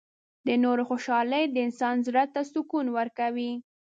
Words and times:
•د 0.47 0.49
نورو 0.63 0.83
خوشحالي 0.89 1.43
د 1.49 1.55
انسان 1.67 1.95
زړۀ 2.07 2.23
ته 2.33 2.41
سکون 2.51 2.85
ورکوي. 2.97 3.51